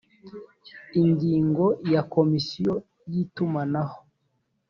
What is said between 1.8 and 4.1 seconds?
ya komisiyo y itumanaho